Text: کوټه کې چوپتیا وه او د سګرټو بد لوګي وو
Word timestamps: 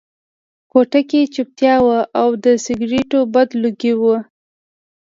کوټه 0.71 1.01
کې 1.09 1.21
چوپتیا 1.33 1.75
وه 1.85 1.99
او 2.21 2.29
د 2.43 2.45
سګرټو 2.63 3.19
بد 3.33 3.49
لوګي 3.61 3.93
وو 3.99 4.15